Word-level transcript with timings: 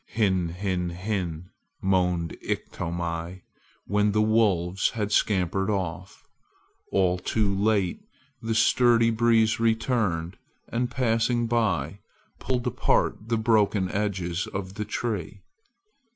"Hin 0.07 0.49
hin 0.49 0.89
hin!" 0.89 1.51
moaned 1.79 2.35
Iktomi, 2.41 3.43
when 3.85 4.13
the 4.13 4.21
wolves 4.23 4.89
had 4.89 5.11
scampered 5.11 5.69
off. 5.69 6.23
All 6.91 7.19
too 7.19 7.55
late, 7.55 7.99
the 8.41 8.55
sturdy 8.55 9.11
breeze 9.11 9.59
returned, 9.59 10.37
and, 10.67 10.89
passing 10.89 11.45
by, 11.45 11.99
pulled 12.39 12.65
apart 12.65 13.29
the 13.29 13.37
broken 13.37 13.91
edges 13.91 14.47
of 14.47 14.73
the 14.73 14.85
tree. 14.85 15.43